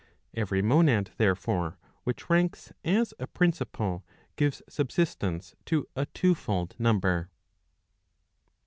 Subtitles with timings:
[0.33, 4.03] Every monad, therefore, which ranks as a principle,
[4.35, 7.29] gives subsistence to a two fold number.